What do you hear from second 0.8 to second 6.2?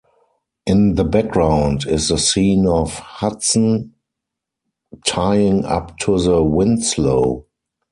the background is the scene of "Hudson" tying up to